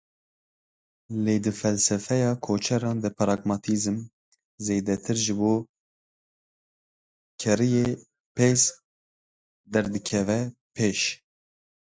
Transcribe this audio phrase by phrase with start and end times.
[1.23, 3.97] Lê di felsefeya koçeran de pragmatizm
[4.65, 5.53] zêdetir ji bo
[7.41, 7.87] keriyê
[8.35, 8.61] pêz
[9.73, 10.39] derdikeve
[10.75, 10.99] pêş.